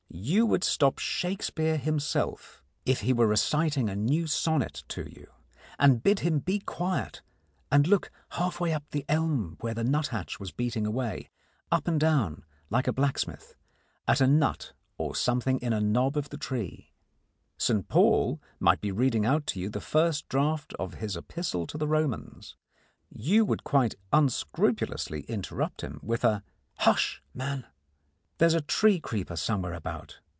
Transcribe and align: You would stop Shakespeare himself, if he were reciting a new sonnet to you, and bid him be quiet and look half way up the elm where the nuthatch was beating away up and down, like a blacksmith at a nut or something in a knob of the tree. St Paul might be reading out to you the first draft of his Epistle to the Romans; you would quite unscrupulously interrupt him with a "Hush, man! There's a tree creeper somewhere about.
You 0.13 0.45
would 0.45 0.63
stop 0.63 0.99
Shakespeare 0.99 1.77
himself, 1.77 2.61
if 2.85 3.01
he 3.01 3.13
were 3.13 3.25
reciting 3.25 3.89
a 3.89 3.95
new 3.95 4.27
sonnet 4.27 4.83
to 4.89 5.09
you, 5.09 5.25
and 5.79 6.03
bid 6.03 6.19
him 6.19 6.39
be 6.39 6.59
quiet 6.59 7.21
and 7.71 7.87
look 7.87 8.11
half 8.31 8.59
way 8.59 8.71
up 8.73 8.83
the 8.91 9.05
elm 9.09 9.55
where 9.61 9.73
the 9.73 9.85
nuthatch 9.85 10.37
was 10.39 10.51
beating 10.51 10.85
away 10.85 11.29
up 11.71 11.87
and 11.87 11.97
down, 11.99 12.43
like 12.69 12.87
a 12.87 12.93
blacksmith 12.93 13.55
at 14.07 14.19
a 14.21 14.27
nut 14.27 14.73
or 14.97 15.15
something 15.15 15.59
in 15.61 15.71
a 15.73 15.81
knob 15.81 16.15
of 16.17 16.27
the 16.29 16.37
tree. 16.37 16.91
St 17.57 17.87
Paul 17.87 18.39
might 18.59 18.81
be 18.81 18.91
reading 18.91 19.25
out 19.25 19.47
to 19.47 19.59
you 19.61 19.69
the 19.69 19.81
first 19.81 20.27
draft 20.27 20.73
of 20.73 20.95
his 20.95 21.15
Epistle 21.17 21.65
to 21.67 21.77
the 21.79 21.87
Romans; 21.87 22.55
you 23.09 23.43
would 23.45 23.63
quite 23.63 23.95
unscrupulously 24.13 25.21
interrupt 25.23 25.81
him 25.81 25.99
with 26.03 26.23
a 26.25 26.43
"Hush, 26.79 27.23
man! 27.33 27.65
There's 28.37 28.55
a 28.55 28.61
tree 28.61 28.99
creeper 28.99 29.35
somewhere 29.35 29.75
about. 29.75 30.17